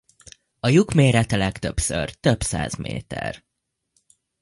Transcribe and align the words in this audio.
A 0.59 0.67
lyuk 0.67 0.93
mérete 0.93 1.35
legtöbbször 1.37 2.11
több 2.11 2.41
száz 2.41 2.75
méter. 2.75 3.43